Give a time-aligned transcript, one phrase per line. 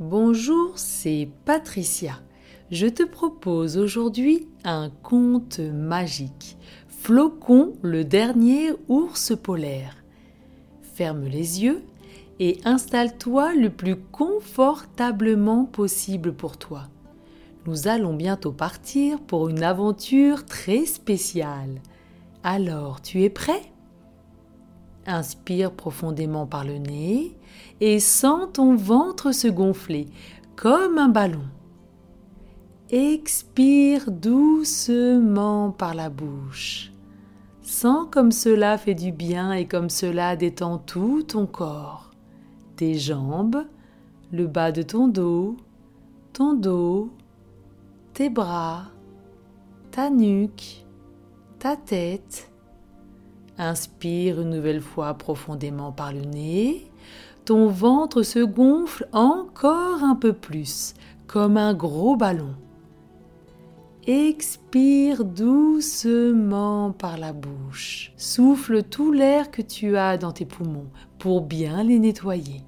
[0.00, 2.22] Bonjour, c'est Patricia.
[2.70, 6.56] Je te propose aujourd'hui un conte magique.
[6.88, 10.02] Flocon, le dernier ours polaire.
[10.80, 11.82] Ferme les yeux
[12.38, 16.88] et installe-toi le plus confortablement possible pour toi.
[17.66, 21.82] Nous allons bientôt partir pour une aventure très spéciale.
[22.42, 23.70] Alors, tu es prêt?
[25.04, 27.36] Inspire profondément par le nez
[27.80, 30.06] et sens ton ventre se gonfler
[30.56, 31.44] comme un ballon.
[32.90, 36.92] Expire doucement par la bouche.
[37.62, 42.10] Sens comme cela fait du bien et comme cela détend tout ton corps.
[42.76, 43.64] Tes jambes,
[44.32, 45.56] le bas de ton dos,
[46.32, 47.10] ton dos,
[48.12, 48.86] tes bras,
[49.90, 50.84] ta nuque,
[51.58, 52.50] ta tête
[53.62, 56.90] Inspire une nouvelle fois profondément par le nez.
[57.50, 60.94] Ton ventre se gonfle encore un peu plus,
[61.26, 62.54] comme un gros ballon.
[64.06, 68.12] Expire doucement par la bouche.
[68.16, 70.86] Souffle tout l'air que tu as dans tes poumons
[71.18, 72.62] pour bien les nettoyer.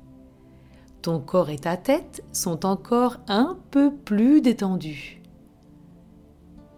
[1.01, 5.23] Ton corps et ta tête sont encore un peu plus détendus.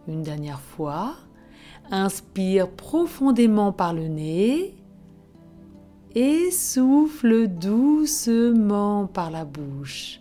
[0.08, 1.14] Une dernière fois,
[1.90, 4.74] Inspire profondément par le nez
[6.14, 10.20] et souffle doucement par la bouche.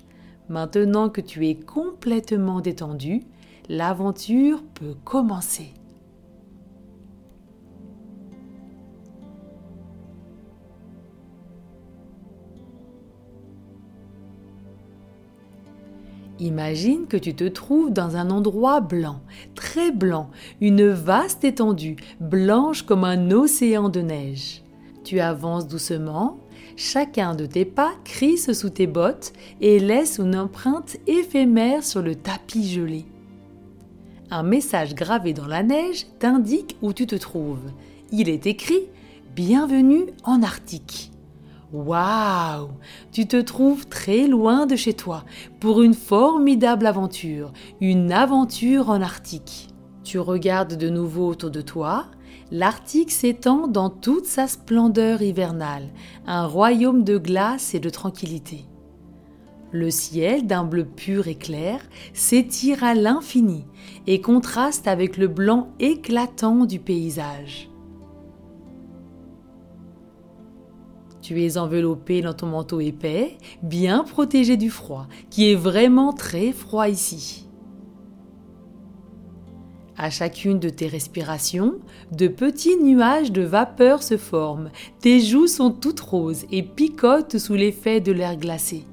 [0.50, 3.22] Maintenant que tu es complètement détendu,
[3.70, 5.74] l'aventure peut commencer.
[16.40, 19.22] Imagine que tu te trouves dans un endroit blanc,
[19.56, 24.63] très blanc, une vaste étendue, blanche comme un océan de neige.
[25.04, 26.38] Tu avances doucement,
[26.78, 32.16] chacun de tes pas crisse sous tes bottes et laisse une empreinte éphémère sur le
[32.16, 33.06] tapis gelé.
[34.32, 37.72] Un message gravé dans la neige t'indique où tu te trouves.
[38.12, 38.88] Il est écrit
[39.36, 41.12] Bienvenue en Arctique.
[41.74, 42.70] Waouh
[43.12, 45.26] Tu te trouves très loin de chez toi
[45.60, 47.52] pour une formidable aventure,
[47.82, 49.68] une aventure en Arctique.
[50.04, 52.06] Tu regardes de nouveau autour de toi.
[52.56, 55.90] L'Arctique s'étend dans toute sa splendeur hivernale,
[56.28, 58.66] un royaume de glace et de tranquillité.
[59.72, 61.80] Le ciel, d'un bleu pur et clair,
[62.14, 63.66] s'étire à l'infini
[64.06, 67.72] et contraste avec le blanc éclatant du paysage.
[71.24, 76.52] Tu es enveloppé dans ton manteau épais, bien protégé du froid, qui est vraiment très
[76.52, 77.43] froid ici.
[79.98, 81.76] À chacune de tes respirations,
[82.12, 84.72] de petits nuages de vapeur se forment.
[85.00, 88.86] Tes joues sont toutes roses et picotent sous l'effet de l'air glacé.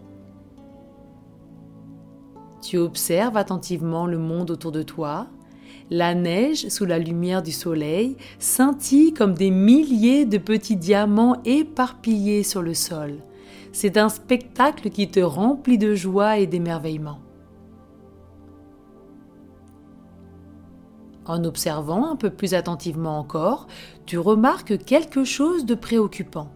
[2.63, 5.29] Tu observes attentivement le monde autour de toi,
[5.89, 12.43] la neige, sous la lumière du soleil, scintille comme des milliers de petits diamants éparpillés
[12.43, 13.15] sur le sol.
[13.73, 17.19] C'est un spectacle qui te remplit de joie et d'émerveillement.
[21.31, 23.69] En observant un peu plus attentivement encore,
[24.05, 26.51] tu remarques quelque chose de préoccupant.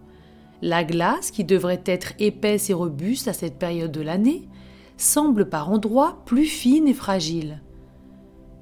[0.61, 4.49] La glace, qui devrait être épaisse et robuste à cette période de l'année,
[4.97, 7.61] semble par endroits plus fine et fragile.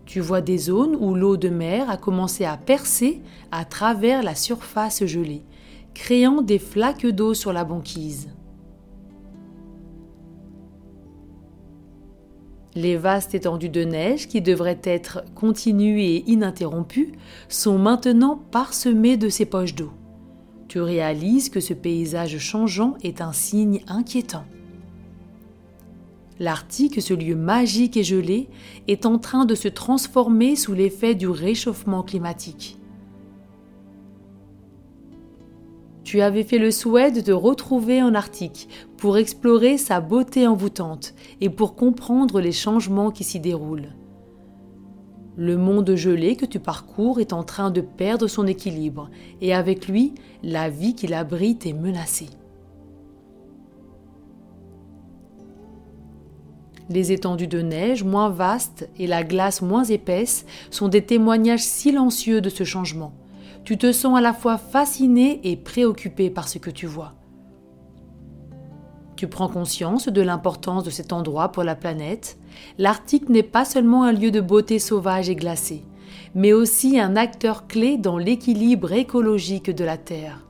[0.05, 4.35] Tu vois des zones où l'eau de mer a commencé à percer à travers la
[4.35, 5.41] surface gelée,
[5.95, 8.29] créant des flaques d'eau sur la banquise.
[12.75, 17.11] Les vastes étendues de neige, qui devraient être continues et ininterrompues,
[17.47, 19.91] sont maintenant parsemées de ces poches d'eau.
[20.67, 24.45] Tu réalises que ce paysage changeant est un signe inquiétant.
[26.39, 28.49] L'Arctique, ce lieu magique et gelé,
[28.87, 32.79] est en train de se transformer sous l'effet du réchauffement climatique.
[36.03, 41.13] Tu avais fait le souhait de te retrouver en Arctique pour explorer sa beauté envoûtante
[41.39, 43.93] et pour comprendre les changements qui s'y déroulent.
[45.35, 49.09] Le monde gelé que tu parcours est en train de perdre son équilibre
[49.41, 50.13] et avec lui,
[50.43, 52.29] la vie qu'il abrite est menacée.
[56.89, 62.41] Les étendues de neige moins vastes et la glace moins épaisse sont des témoignages silencieux
[62.41, 63.13] de ce changement.
[63.63, 67.13] Tu te sens à la fois fasciné et préoccupé par ce que tu vois.
[69.15, 72.37] Tu prends conscience de l'importance de cet endroit pour la planète.
[72.77, 75.83] L'Arctique n'est pas seulement un lieu de beauté sauvage et glacée,
[76.35, 80.45] mais aussi un acteur clé dans l'équilibre écologique de la Terre.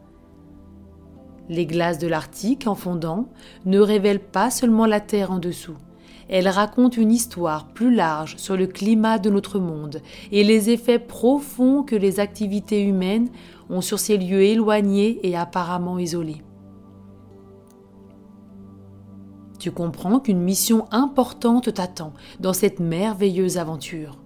[1.49, 3.27] Les glaces de l'Arctique, en fondant,
[3.65, 5.77] ne révèlent pas seulement la Terre en dessous.
[6.33, 10.01] Elles racontent une histoire plus large sur le climat de notre monde
[10.31, 13.29] et les effets profonds que les activités humaines
[13.69, 16.41] ont sur ces lieux éloignés et apparemment isolés.
[19.59, 24.17] Tu comprends qu'une mission importante t'attend dans cette merveilleuse aventure.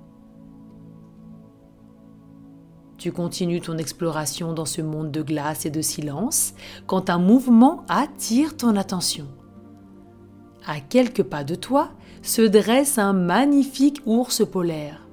[2.98, 6.54] Tu continues ton exploration dans ce monde de glace et de silence
[6.86, 9.27] quand un mouvement attire ton attention.
[10.69, 11.92] À quelques pas de toi
[12.27, 15.07] se dresse un magnifique ours polaire.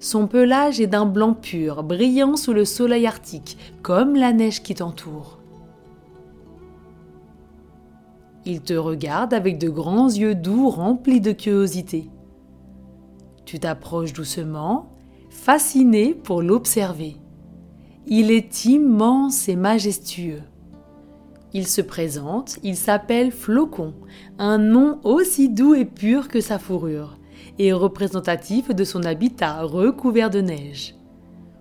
[0.00, 4.74] Son pelage est d'un blanc pur, brillant sous le soleil arctique, comme la neige qui
[4.74, 5.38] t'entoure.
[8.46, 12.08] Il te regarde avec de grands yeux doux remplis de curiosité.
[13.44, 14.88] Tu t'approches doucement
[15.28, 17.16] fasciné pour l'observer.
[18.06, 20.40] Il est immense et majestueux.
[21.54, 23.94] Il se présente, il s'appelle Flocon,
[24.38, 27.18] un nom aussi doux et pur que sa fourrure,
[27.58, 30.94] et représentatif de son habitat recouvert de neige.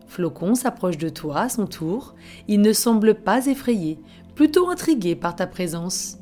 [0.06, 2.16] Flocon s'approche de toi à son tour,
[2.48, 4.00] il ne semble pas effrayé,
[4.36, 6.18] plutôt intrigué par ta présence.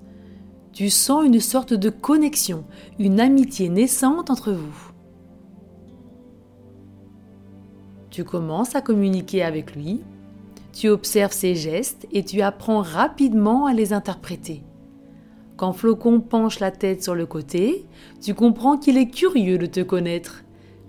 [0.71, 2.65] Tu sens une sorte de connexion,
[2.99, 4.91] une amitié naissante entre vous.
[8.11, 10.01] Tu commences à communiquer avec lui,
[10.75, 14.61] tu observes ses gestes et tu apprends rapidement à les interpréter.
[15.55, 17.85] Quand Flocon penche la tête sur le côté,
[18.21, 20.43] tu comprends qu'il est curieux de te connaître.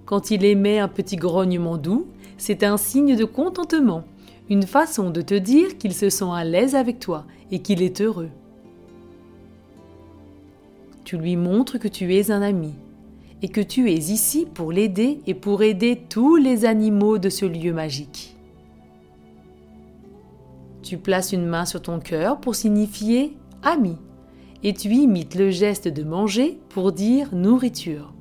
[0.04, 4.02] Quand il émet un petit grognement doux, c'est un signe de contentement,
[4.50, 8.00] une façon de te dire qu'il se sent à l'aise avec toi et qu'il est
[8.00, 8.30] heureux.
[11.04, 12.72] Tu lui montres que tu es un ami,
[13.40, 17.46] et que tu es ici pour l'aider et pour aider tous les animaux de ce
[17.46, 18.35] lieu magique.
[20.86, 23.96] Tu places une main sur ton cœur pour signifier ami
[24.62, 28.14] et tu imites le geste de manger pour dire nourriture.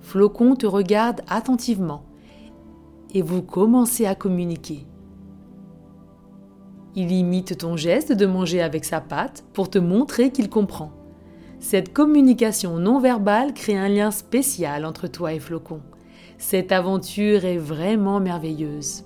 [0.00, 2.04] Flocon te regarde attentivement
[3.12, 4.86] et vous commencez à communiquer.
[6.94, 10.92] Il imite ton geste de manger avec sa patte pour te montrer qu'il comprend.
[11.58, 15.80] Cette communication non verbale crée un lien spécial entre toi et Flocon.
[16.38, 19.05] Cette aventure est vraiment merveilleuse.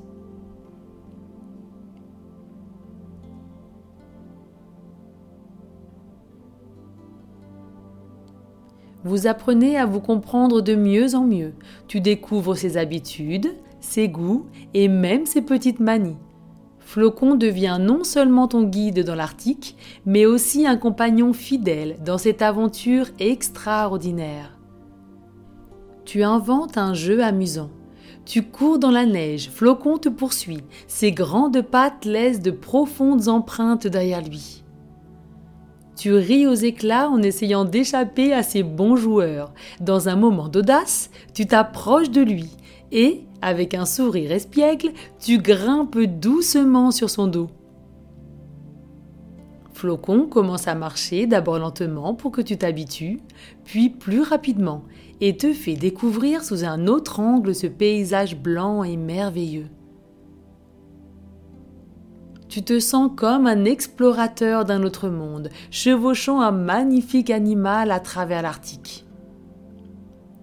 [9.04, 11.54] Vous apprenez à vous comprendre de mieux en mieux.
[11.88, 16.18] Tu découvres ses habitudes, ses goûts et même ses petites manies.
[16.80, 19.76] Flocon devient non seulement ton guide dans l'Arctique,
[20.06, 24.58] mais aussi un compagnon fidèle dans cette aventure extraordinaire.
[26.04, 27.70] Tu inventes un jeu amusant.
[28.26, 33.86] Tu cours dans la neige, Flocon te poursuit, ses grandes pattes laissent de profondes empreintes
[33.86, 34.62] derrière lui.
[36.00, 39.52] Tu ris aux éclats en essayant d'échapper à ces bons joueurs.
[39.82, 42.56] Dans un moment d'audace, tu t'approches de lui
[42.90, 47.50] et, avec un sourire espiègle, tu grimpes doucement sur son dos.
[49.74, 53.20] Flocon commence à marcher d'abord lentement pour que tu t'habitues,
[53.66, 54.84] puis plus rapidement,
[55.20, 59.68] et te fait découvrir sous un autre angle ce paysage blanc et merveilleux.
[62.50, 68.42] Tu te sens comme un explorateur d'un autre monde, chevauchant un magnifique animal à travers
[68.42, 69.06] l'Arctique.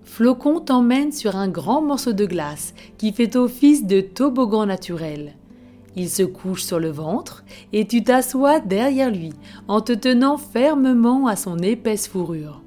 [0.03, 5.35] Flocon t'emmène sur un grand morceau de glace qui fait office de toboggan naturel.
[5.97, 9.33] Il se couche sur le ventre et tu t'assois derrière lui
[9.67, 12.63] en te tenant fermement à son épaisse fourrure.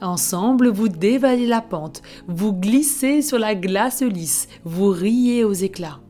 [0.00, 6.00] Ensemble, vous dévalez la pente, vous glissez sur la glace lisse, vous riez aux éclats.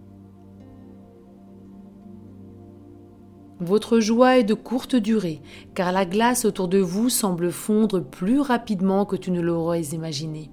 [3.62, 5.40] Votre joie est de courte durée,
[5.74, 10.50] car la glace autour de vous semble fondre plus rapidement que tu ne l'aurais imaginé.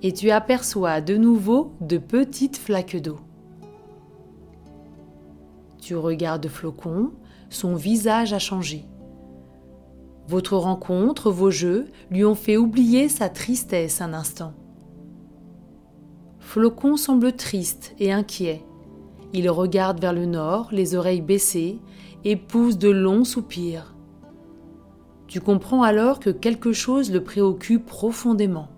[0.00, 3.18] Et tu aperçois de nouveau de petites flaques d'eau.
[5.82, 7.12] Tu regardes Flocon,
[7.50, 8.86] son visage a changé.
[10.28, 14.54] Votre rencontre, vos jeux, lui ont fait oublier sa tristesse un instant.
[16.38, 18.64] Flocon semble triste et inquiet.
[19.32, 21.78] Il regarde vers le nord, les oreilles baissées,
[22.24, 23.94] et pousse de longs soupirs.
[25.26, 28.68] Tu comprends alors que quelque chose le préoccupe profondément.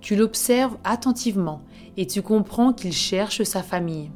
[0.00, 1.62] Tu l'observes attentivement
[1.96, 4.10] et tu comprends qu'il cherche sa famille.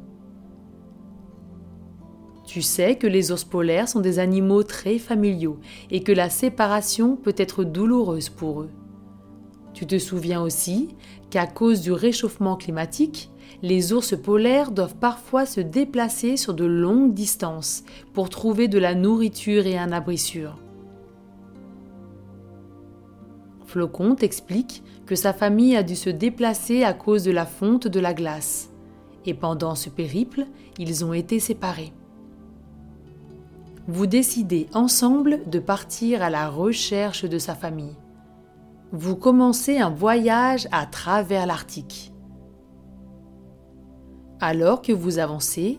[2.45, 5.59] Tu sais que les ours polaires sont des animaux très familiaux
[5.89, 8.69] et que la séparation peut être douloureuse pour eux.
[9.73, 10.89] Tu te souviens aussi
[11.29, 13.30] qu'à cause du réchauffement climatique,
[13.61, 18.95] les ours polaires doivent parfois se déplacer sur de longues distances pour trouver de la
[18.95, 20.57] nourriture et un abri sûr.
[23.65, 27.99] Flocon t'explique que sa famille a dû se déplacer à cause de la fonte de
[27.99, 28.69] la glace,
[29.25, 30.45] et pendant ce périple,
[30.77, 31.93] ils ont été séparés.
[33.87, 37.95] Vous décidez ensemble de partir à la recherche de sa famille.
[38.91, 42.10] Vous commencez un voyage à travers l'Arctique.
[44.43, 45.77] Alors que vous avancez,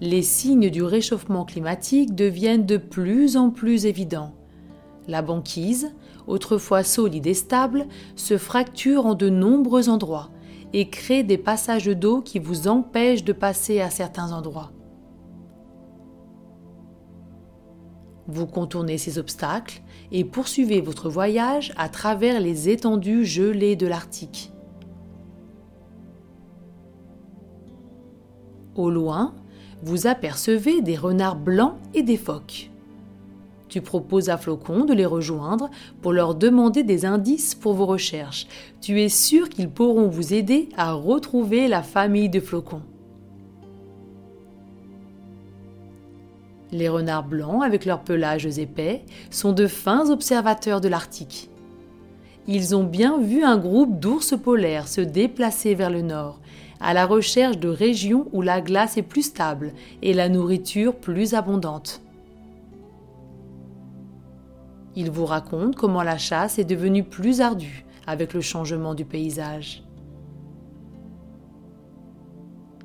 [0.00, 4.32] les signes du réchauffement climatique deviennent de plus en plus évidents.
[5.08, 5.92] La banquise,
[6.28, 10.30] autrefois solide et stable, se fracture en de nombreux endroits
[10.72, 14.70] et crée des passages d'eau qui vous empêchent de passer à certains endroits.
[18.28, 24.53] Vous contournez ces obstacles et poursuivez votre voyage à travers les étendues gelées de l'Arctique.
[28.76, 29.34] Au loin,
[29.82, 32.70] vous apercevez des renards blancs et des phoques.
[33.68, 38.46] Tu proposes à Flocon de les rejoindre pour leur demander des indices pour vos recherches.
[38.80, 42.82] Tu es sûr qu'ils pourront vous aider à retrouver la famille de Flocon.
[46.72, 51.48] Les renards blancs, avec leurs pelages épais, sont de fins observateurs de l'Arctique.
[52.46, 56.40] Ils ont bien vu un groupe d'ours polaires se déplacer vers le nord,
[56.80, 61.34] à la recherche de régions où la glace est plus stable et la nourriture plus
[61.34, 62.00] abondante.
[64.96, 69.82] Il vous raconte comment la chasse est devenue plus ardue avec le changement du paysage.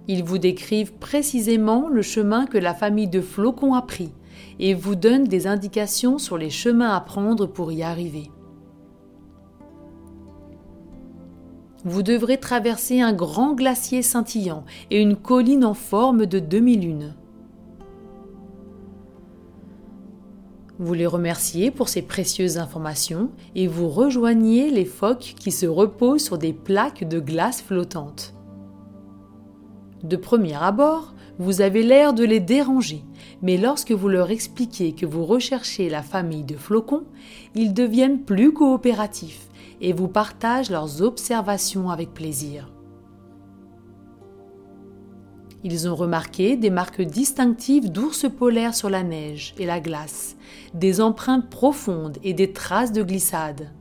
[0.08, 4.12] Ils vous décrivent précisément le chemin que la famille de flocons a pris
[4.58, 8.32] et vous donnent des indications sur les chemins à prendre pour y arriver.
[11.86, 17.16] Vous devrez traverser un grand glacier scintillant et une colline en forme de demi-lune.
[20.78, 26.24] Vous les remerciez pour ces précieuses informations et vous rejoignez les phoques qui se reposent
[26.24, 28.34] sur des plaques de glace flottantes.
[30.04, 33.04] De premier abord, vous avez l'air de les déranger,
[33.42, 37.06] mais lorsque vous leur expliquez que vous recherchez la famille de flocons,
[37.56, 39.49] ils deviennent plus coopératifs
[39.82, 42.72] et vous partagent leurs observations avec plaisir.
[45.64, 50.38] Ils ont remarqué des marques distinctives d'ours polaires sur la neige et la glace,
[50.74, 53.72] des empreintes profondes et des traces de glissade.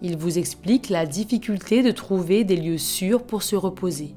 [0.00, 4.14] Ils vous expliquent la difficulté de trouver des lieux sûrs pour se reposer.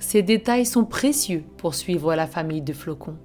[0.00, 3.16] Ces détails sont précieux pour suivre la famille de flocons.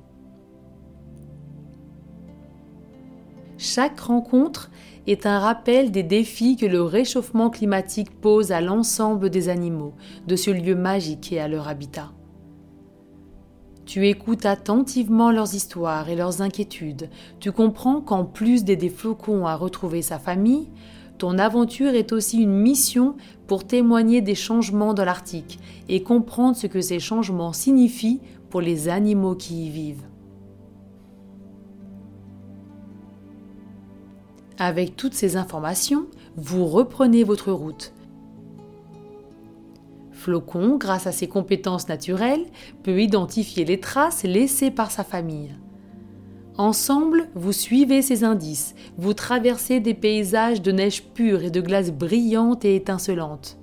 [3.62, 4.72] Chaque rencontre
[5.06, 9.96] est un rappel des défis que le réchauffement climatique pose à l'ensemble des animaux
[10.28, 12.13] de ce lieu magique et à leur habitat.
[13.86, 17.10] Tu écoutes attentivement leurs histoires et leurs inquiétudes.
[17.42, 20.70] Tu comprends qu'en plus d'aider Flocon à retrouver sa famille,
[21.18, 26.68] ton aventure est aussi une mission pour témoigner des changements dans l'Arctique et comprendre ce
[26.68, 30.09] que ces changements signifient pour les animaux qui y vivent.
[34.62, 37.94] Avec toutes ces informations, vous reprenez votre route.
[40.12, 42.46] Flocon, grâce à ses compétences naturelles,
[42.84, 45.56] peut identifier les traces laissées par sa famille.
[46.58, 51.94] Ensemble, vous suivez ces indices, vous traversez des paysages de neige pure et de glace
[51.94, 53.58] brillante et étincelante.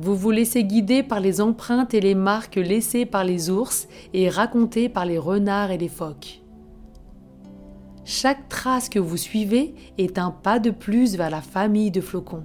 [0.00, 4.28] Vous vous laissez guider par les empreintes et les marques laissées par les ours et
[4.28, 6.41] racontées par les renards et les phoques.
[8.04, 12.42] Chaque trace que vous suivez est un pas de plus vers la famille de flocons.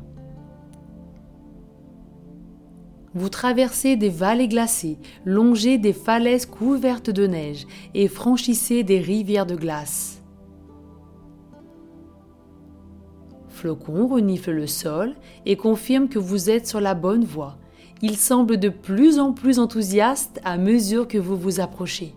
[3.15, 9.47] Vous traversez des vallées glacées, longez des falaises couvertes de neige et franchissez des rivières
[9.47, 10.21] de glace.
[13.47, 15.15] Flocon renifle le sol
[15.47, 17.57] et confirme que vous êtes sur la bonne voie.
[18.03, 22.13] Il semble de plus en plus enthousiaste à mesure que vous vous approchez.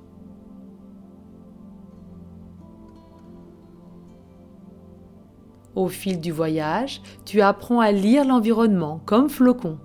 [5.80, 9.78] Au fil du voyage, tu apprends à lire l'environnement comme flocon.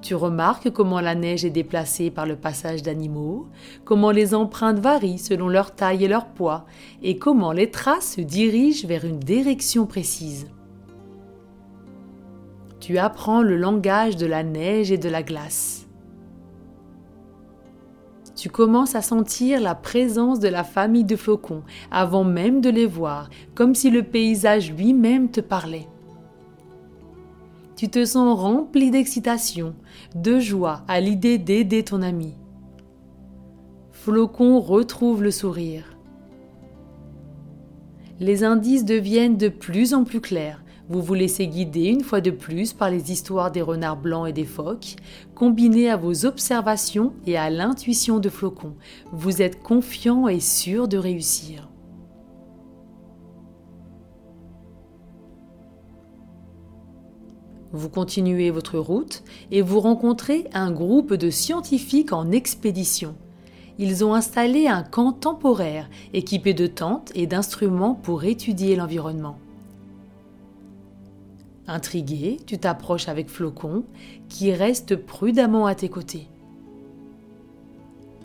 [0.00, 3.48] Tu remarques comment la neige est déplacée par le passage d'animaux,
[3.84, 6.64] comment les empreintes varient selon leur taille et leur poids,
[7.02, 10.46] et comment les traces se dirigent vers une direction précise.
[12.80, 15.81] Tu apprends le langage de la neige et de la glace.
[18.42, 22.86] Tu commences à sentir la présence de la famille de flocons avant même de les
[22.86, 25.86] voir, comme si le paysage lui-même te parlait.
[27.76, 29.76] Tu te sens rempli d'excitation,
[30.16, 32.34] de joie à l'idée d'aider ton ami.
[33.92, 35.96] Flocon retrouve le sourire.
[38.18, 40.61] Les indices deviennent de plus en plus clairs.
[40.92, 44.34] Vous vous laissez guider une fois de plus par les histoires des renards blancs et
[44.34, 44.96] des phoques,
[45.34, 48.74] combinées à vos observations et à l'intuition de Flocon.
[49.10, 51.70] Vous êtes confiant et sûr de réussir.
[57.72, 63.14] Vous continuez votre route et vous rencontrez un groupe de scientifiques en expédition.
[63.78, 69.38] Ils ont installé un camp temporaire équipé de tentes et d'instruments pour étudier l'environnement.
[71.68, 73.84] Intrigué, tu t'approches avec Flocon,
[74.28, 76.28] qui reste prudemment à tes côtés.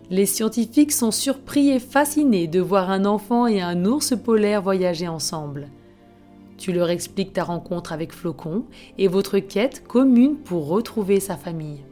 [0.10, 5.08] Les scientifiques sont surpris et fascinés de voir un enfant et un ours polaire voyager
[5.08, 5.67] ensemble.
[6.58, 8.65] Tu leur expliques ta rencontre avec Flocon
[8.98, 11.84] et votre quête commune pour retrouver sa famille.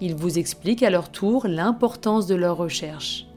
[0.00, 3.27] Ils vous expliquent à leur tour l'importance de leur recherche.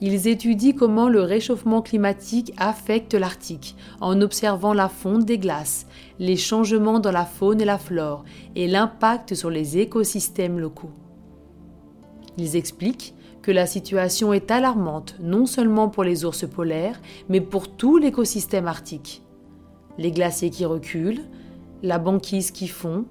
[0.00, 5.86] Ils étudient comment le réchauffement climatique affecte l'Arctique en observant la fonte des glaces,
[6.18, 8.24] les changements dans la faune et la flore
[8.54, 10.92] et l'impact sur les écosystèmes locaux.
[12.36, 17.68] Ils expliquent que la situation est alarmante non seulement pour les ours polaires, mais pour
[17.68, 19.22] tout l'écosystème arctique.
[19.96, 21.24] Les glaciers qui reculent,
[21.82, 23.04] la banquise qui fond,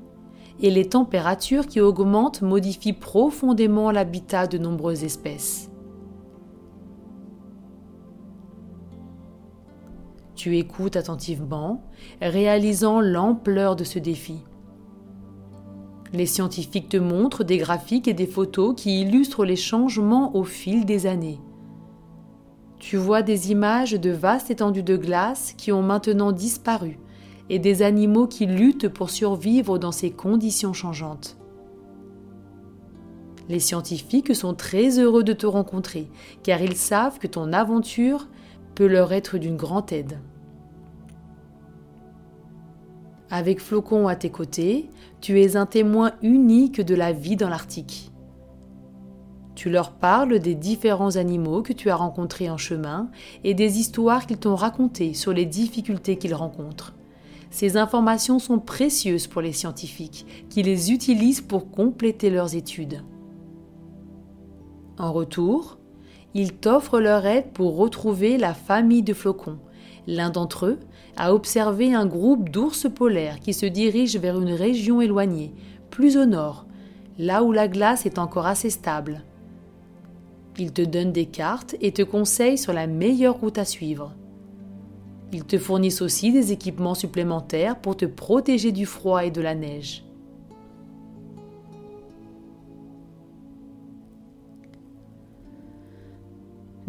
[0.62, 5.67] et les températures qui augmentent modifient profondément l'habitat de nombreuses espèces.
[10.38, 11.82] Tu écoutes attentivement,
[12.22, 14.36] réalisant l'ampleur de ce défi.
[16.14, 20.86] Les scientifiques te montrent des graphiques et des photos qui illustrent les changements au fil
[20.86, 21.42] des années.
[22.78, 27.00] Tu vois des images de vastes étendues de glace qui ont maintenant disparu
[27.50, 31.36] et des animaux qui luttent pour survivre dans ces conditions changeantes.
[33.50, 36.08] Les scientifiques sont très heureux de te rencontrer
[36.44, 38.28] car ils savent que ton aventure
[38.78, 40.20] peut leur être d'une grande aide.
[43.30, 48.12] Avec Flocon à tes côtés, tu es un témoin unique de la vie dans l'Arctique.
[49.54, 53.10] Tu leur parles des différents animaux que tu as rencontrés en chemin
[53.44, 56.94] et des histoires qu'ils t'ont racontées sur les difficultés qu'ils rencontrent.
[57.50, 63.04] Ces informations sont précieuses pour les scientifiques qui les utilisent pour compléter leurs études.
[65.00, 65.80] En retour,
[66.34, 69.58] ils t'offrent leur aide pour retrouver la famille de flocons.
[70.06, 70.80] L'un d'entre eux
[71.18, 75.54] a observé un groupe d'ours polaires qui se dirigent vers une région éloignée,
[75.90, 76.66] plus au nord,
[77.18, 79.24] là où la glace est encore assez stable.
[80.58, 84.14] Il te donne des cartes et te conseille sur la meilleure route à suivre.
[85.32, 89.56] Ils te fournissent aussi des équipements supplémentaires pour te protéger du froid et de la
[89.56, 90.07] neige.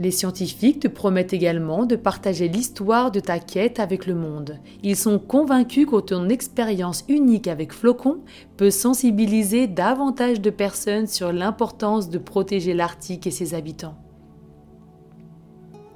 [0.00, 4.58] Les scientifiques te promettent également de partager l'histoire de ta quête avec le monde.
[4.84, 8.18] Ils sont convaincus que ton expérience unique avec Flocon
[8.56, 13.96] peut sensibiliser davantage de personnes sur l'importance de protéger l'Arctique et ses habitants.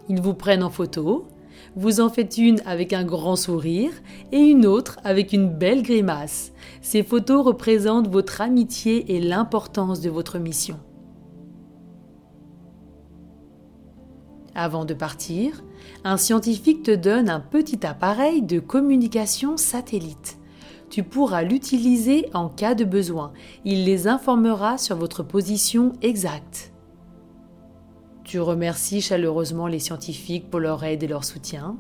[0.09, 1.29] Ils vous prennent en photo,
[1.77, 3.93] vous en faites une avec un grand sourire
[4.33, 6.53] et une autre avec une belle grimace.
[6.81, 10.81] Ces photos représentent votre amitié et l'importance de votre mission.
[14.55, 15.65] Avant de partir,
[16.05, 20.39] un scientifique te donne un petit appareil de communication satellite.
[20.91, 23.33] Tu pourras l'utiliser en cas de besoin.
[23.65, 26.73] Il les informera sur votre position exacte.
[28.25, 31.79] Tu remercies chaleureusement les scientifiques pour leur aide et leur soutien.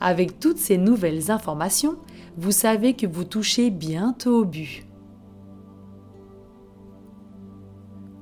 [0.00, 1.96] Avec toutes ces nouvelles informations,
[2.36, 4.84] vous savez que vous touchez bientôt au but.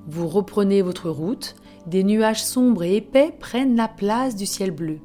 [0.07, 1.57] Vous reprenez votre route,
[1.89, 4.99] des nuages sombres et épais prennent la place du ciel bleu.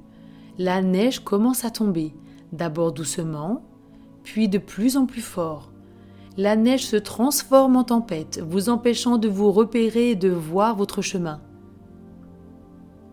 [0.57, 2.13] La neige commence à tomber,
[2.51, 3.63] d'abord doucement,
[4.23, 5.71] puis de plus en plus fort.
[6.35, 11.01] La neige se transforme en tempête, vous empêchant de vous repérer et de voir votre
[11.01, 11.41] chemin.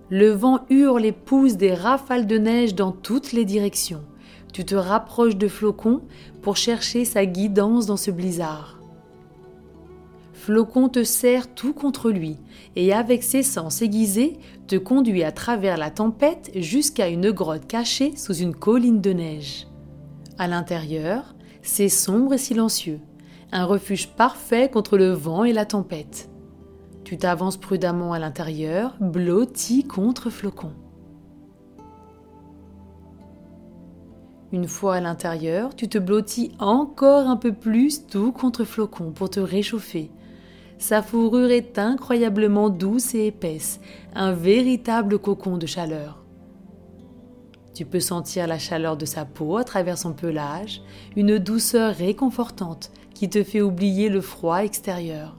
[0.09, 4.03] Le vent hurle et pousse des rafales de neige dans toutes les directions.
[4.53, 6.01] Tu te rapproches de Flocon
[6.43, 8.80] pour chercher sa guidance dans ce blizzard.
[10.51, 12.37] Flocon te serre tout contre lui
[12.75, 14.37] et avec ses sens aiguisés
[14.67, 19.69] te conduit à travers la tempête jusqu'à une grotte cachée sous une colline de neige.
[20.39, 22.99] À l'intérieur, c'est sombre et silencieux.
[23.53, 26.29] un refuge parfait contre le vent et la tempête.
[27.05, 30.73] Tu t'avances prudemment à l'intérieur, blotti contre flocon.
[34.51, 39.31] Une fois à l'intérieur, tu te blottis encore un peu plus tout contre flocon pour
[39.31, 40.11] te réchauffer.
[40.81, 43.81] Sa fourrure est incroyablement douce et épaisse,
[44.15, 46.25] un véritable cocon de chaleur.
[47.75, 50.81] Tu peux sentir la chaleur de sa peau à travers son pelage,
[51.17, 55.37] une douceur réconfortante qui te fait oublier le froid extérieur.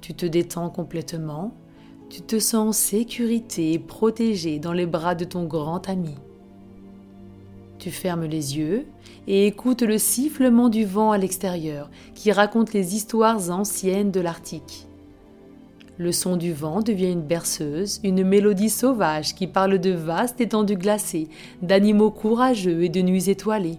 [0.00, 1.52] Tu te détends complètement,
[2.10, 6.14] tu te sens en sécurité et protégé dans les bras de ton grand ami.
[7.80, 8.86] Tu fermes les yeux
[9.26, 14.86] et écoutes le sifflement du vent à l'extérieur qui raconte les histoires anciennes de l'Arctique.
[15.98, 20.76] Le son du vent devient une berceuse, une mélodie sauvage qui parle de vastes étendues
[20.76, 21.28] glacées,
[21.60, 23.78] d'animaux courageux et de nuits étoilées.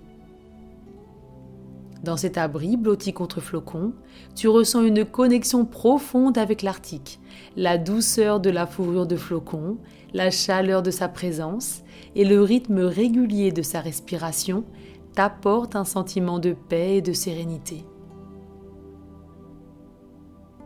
[2.03, 3.93] Dans cet abri blotti contre flocons,
[4.35, 7.19] tu ressens une connexion profonde avec l'Arctique,
[7.55, 9.77] la douceur de la fourrure de flocon,
[10.13, 11.81] la chaleur de sa présence
[12.15, 14.65] et le rythme régulier de sa respiration
[15.13, 17.85] t'apportent un sentiment de paix et de sérénité.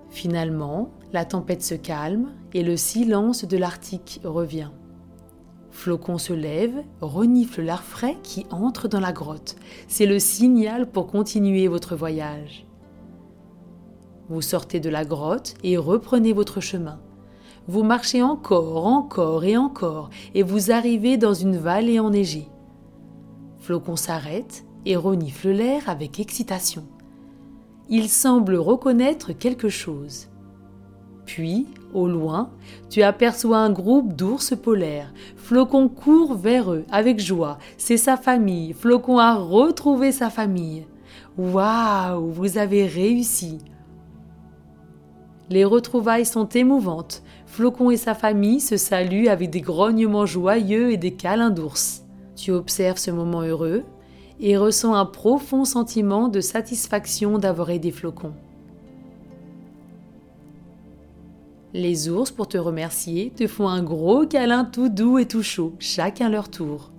[0.10, 4.72] Finalement, la tempête se calme et le silence de l'Arctique revient.
[5.72, 9.58] Flocon se lève, renifle l'air frais qui entre dans la grotte.
[9.88, 12.66] C'est le signal pour continuer votre voyage.
[14.30, 17.00] Vous sortez de la grotte et reprenez votre chemin.
[17.68, 22.48] Vous marchez encore, encore et encore, et vous arrivez dans une vallée enneigée.
[23.68, 26.86] Flocon s'arrête et renifle l'air avec excitation.
[27.90, 30.30] Il semble reconnaître quelque chose.
[31.26, 32.50] Puis, au loin,
[32.90, 35.12] tu aperçois un groupe d'ours polaires.
[35.36, 37.58] Flocon court vers eux avec joie.
[37.78, 38.72] C'est sa famille.
[38.72, 40.88] Flocon a retrouvé sa famille.
[41.38, 43.58] Waouh, vous avez réussi.
[45.50, 47.22] Les retrouvailles sont émouvantes.
[47.46, 52.07] Flocon et sa famille se saluent avec des grognements joyeux et des câlins d'ours.
[52.38, 53.84] Tu observes ce moment heureux
[54.39, 58.34] et ressens un profond sentiment de satisfaction d'avoir aidé Flocon.
[61.73, 65.73] Les ours, pour te remercier, te font un gros câlin tout doux et tout chaud,
[65.80, 66.91] chacun leur tour.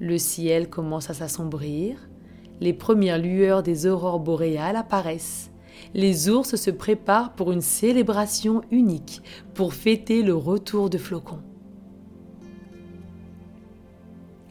[0.00, 2.10] Le ciel commence à s'assombrir,
[2.60, 5.50] les premières lueurs des aurores boréales apparaissent.
[5.94, 9.22] Les ours se préparent pour une célébration unique,
[9.54, 11.38] pour fêter le retour de Flocon.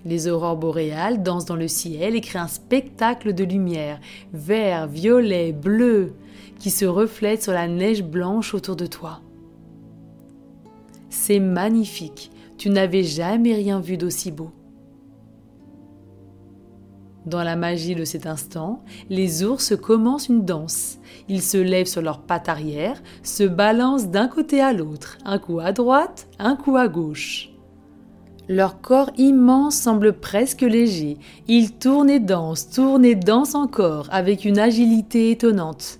[0.08, 4.00] Les aurores boréales dansent dans le ciel et créent un spectacle de lumière,
[4.32, 6.14] vert, violet, bleu
[6.60, 9.20] qui se reflète sur la neige blanche autour de toi.
[11.10, 14.52] C'est magnifique, tu n'avais jamais rien vu d'aussi beau.
[17.26, 21.00] Dans la magie de cet instant, les ours commencent une danse.
[21.28, 25.60] Ils se lèvent sur leurs pattes arrière, se balancent d'un côté à l'autre, un coup
[25.60, 27.52] à droite, un coup à gauche.
[28.50, 31.18] Leur corps immense semble presque léger.
[31.50, 36.00] Ils tournent et dansent, tournent et dansent encore, avec une agilité étonnante.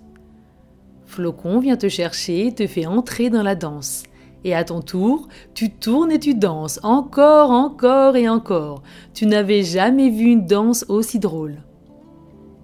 [1.06, 4.04] Flocon vient te chercher et te fait entrer dans la danse.
[4.46, 8.82] Et à ton tour, tu tournes et tu danses, encore, encore et encore.
[9.14, 11.58] Tu n'avais jamais vu une danse aussi drôle.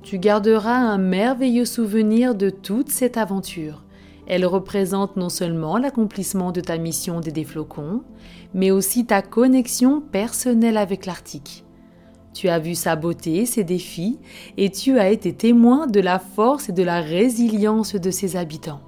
[0.01, 3.83] Tu garderas un merveilleux souvenir de toute cette aventure.
[4.35, 8.01] Elle représente non seulement l'accomplissement de ta mission d'aider Flocon,
[8.55, 11.63] mais aussi ta connexion personnelle avec l'Arctique.
[12.33, 14.17] Tu as vu sa beauté, ses défis,
[14.57, 18.81] et tu as été témoin de la force et de la résilience de ses habitants.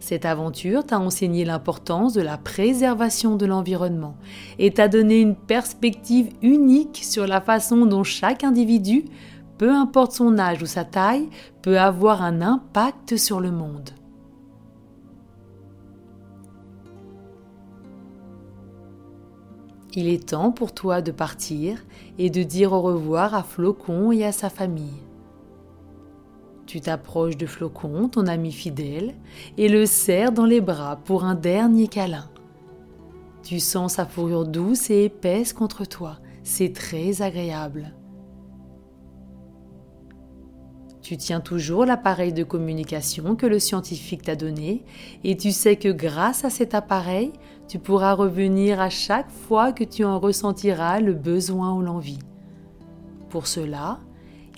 [0.00, 4.16] Cette aventure t'a enseigné l'importance de la préservation de l'environnement
[4.58, 9.04] et t'a donné une perspective unique sur la façon dont chaque individu,
[9.58, 11.28] peu importe son âge ou sa taille,
[11.60, 13.90] peut avoir un impact sur le monde.
[19.94, 21.84] Il est temps pour toi de partir
[22.18, 25.02] et de dire au revoir à Flocon et à sa famille.
[26.66, 29.14] Tu t'approches de Flocon, ton ami fidèle,
[29.58, 32.30] et le serres dans les bras pour un dernier câlin.
[33.42, 37.92] Tu sens sa fourrure douce et épaisse contre toi, c'est très agréable.
[41.02, 44.84] Tu tiens toujours l'appareil de communication que le scientifique t'a donné
[45.24, 47.32] et tu sais que grâce à cet appareil,
[47.66, 52.20] tu pourras revenir à chaque fois que tu en ressentiras le besoin ou l'envie.
[53.30, 53.98] Pour cela,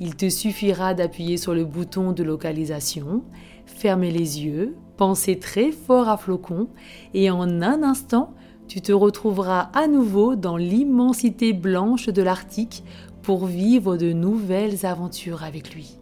[0.01, 3.23] il te suffira d'appuyer sur le bouton de localisation,
[3.65, 6.69] fermer les yeux, penser très fort à Flocon
[7.15, 8.35] et en un instant,
[8.69, 12.85] tu te retrouveras à nouveau dans l'immensité blanche de l'Arctique
[13.23, 15.99] pour vivre de nouvelles aventures avec lui.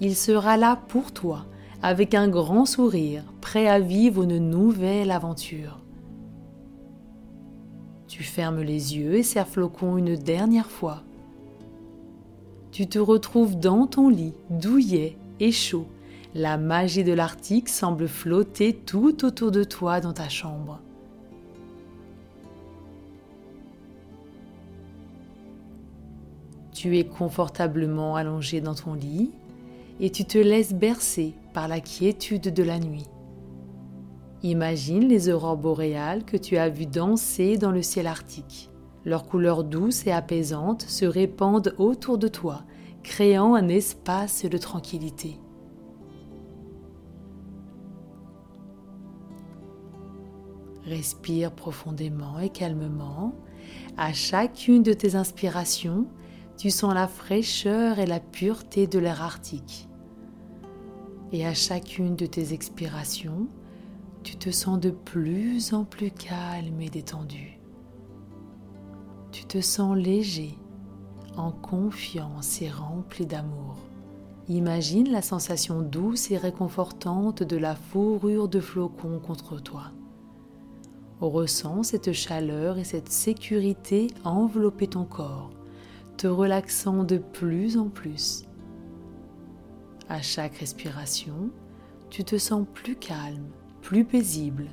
[0.00, 1.46] Il sera là pour toi,
[1.82, 5.80] avec un grand sourire, prêt à vivre une nouvelle aventure.
[8.08, 11.02] Tu fermes les yeux et serres Flocon une dernière fois.
[12.70, 15.86] Tu te retrouves dans ton lit, douillet et chaud.
[16.34, 20.80] La magie de l'Arctique semble flotter tout autour de toi dans ta chambre.
[26.72, 29.30] Tu es confortablement allongé dans ton lit
[30.04, 33.06] et tu te laisses bercer par la quiétude de la nuit.
[34.42, 38.68] Imagine les aurores boréales que tu as vues danser dans le ciel arctique.
[39.06, 42.64] Leurs couleurs douces et apaisantes se répandent autour de toi,
[43.02, 45.40] créant un espace de tranquillité.
[50.84, 53.32] Respire profondément et calmement.
[53.96, 56.06] À chacune de tes inspirations,
[56.58, 59.88] tu sens la fraîcheur et la pureté de l'air arctique.
[61.32, 63.48] Et à chacune de tes expirations,
[64.22, 67.58] tu te sens de plus en plus calme et détendu.
[69.32, 70.58] Tu te sens léger,
[71.36, 73.76] en confiance et rempli d'amour.
[74.48, 79.92] Imagine la sensation douce et réconfortante de la fourrure de flocon contre toi.
[81.20, 85.50] Ressens cette chaleur et cette sécurité envelopper ton corps
[86.16, 88.44] te relaxant de plus en plus.
[90.08, 91.50] À chaque respiration,
[92.10, 93.46] tu te sens plus calme,
[93.82, 94.68] plus paisible.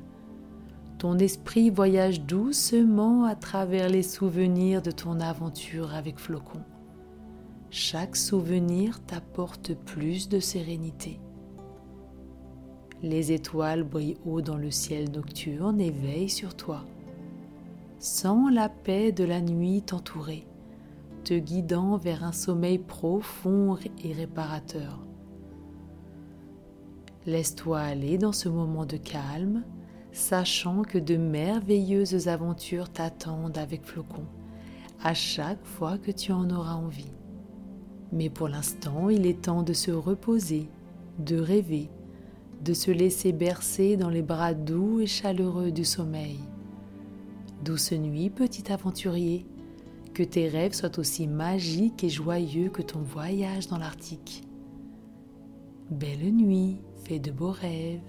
[0.98, 6.62] Ton esprit voyage doucement à travers les souvenirs de ton aventure avec Flocon.
[7.70, 11.20] Chaque souvenir t'apporte plus de sérénité.
[13.02, 16.86] Les étoiles brillent haut dans le ciel nocturne et veillent sur toi.
[18.00, 20.46] Sens la paix de la nuit t'entourer
[21.24, 25.00] te guidant vers un sommeil profond et réparateur.
[27.28, 29.64] Laisse-toi aller dans ce moment de calme,
[30.12, 34.26] sachant que de merveilleuses aventures t'attendent avec Flocon,
[35.04, 37.14] à chaque fois que tu en auras envie.
[38.12, 40.68] Mais pour l'instant, il est temps de se reposer,
[41.20, 41.90] de rêver,
[42.64, 46.40] de se laisser bercer dans les bras doux et chaleureux du sommeil.
[47.64, 49.46] Douce nuit, petit aventurier,
[50.16, 54.44] que tes rêves soient aussi magiques et joyeux que ton voyage dans l'Arctique.
[55.92, 58.00] Belle nuit, fais de beaux rêves.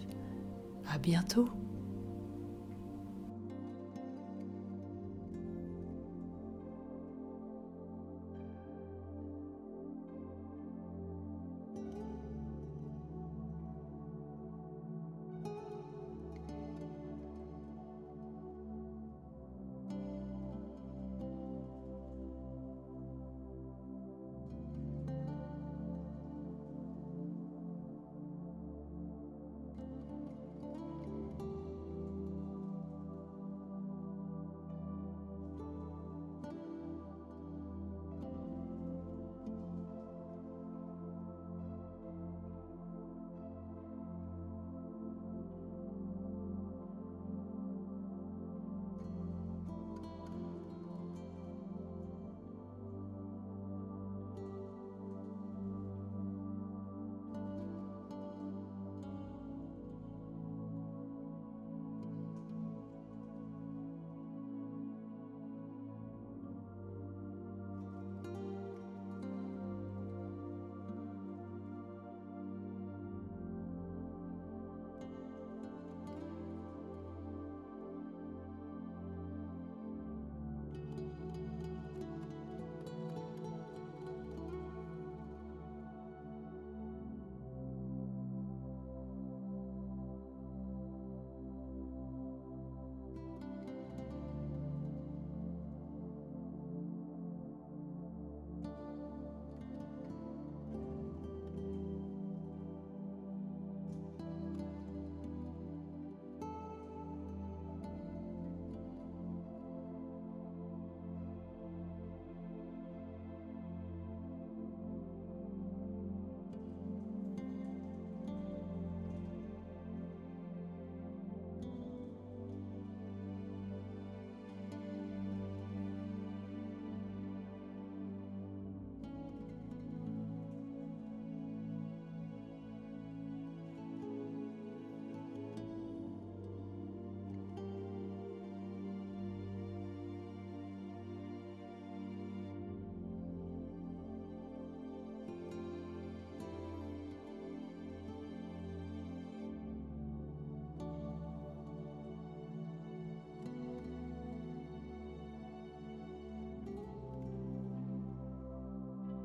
[0.86, 1.48] À bientôt.